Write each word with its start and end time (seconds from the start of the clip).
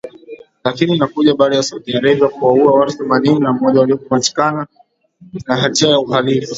Lakini 0.65 0.95
inakuja 0.95 1.35
baada 1.35 1.55
ya 1.55 1.63
Saudi 1.63 1.93
Arabia 1.93 2.27
kuwaua 2.27 2.73
watu 2.79 2.97
themanini 2.97 3.39
na 3.39 3.53
moja 3.53 3.79
waliopatikana 3.79 4.67
na 5.47 5.55
hatia 5.57 5.89
ya 5.89 5.99
uhalifu 5.99 6.49